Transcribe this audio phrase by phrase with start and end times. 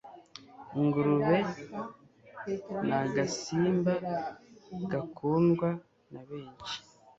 [0.79, 3.93] ingurube nnnagasimba
[4.91, 5.69] gakundwa
[6.11, 6.73] na benshi